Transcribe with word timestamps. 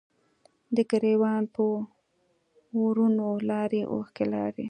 د 0.75 0.77
ګریوان 0.91 1.43
په 1.55 1.63
ورونو 2.79 3.27
لارې، 3.49 3.81
اوښکې 3.91 4.25
لارې 4.33 4.59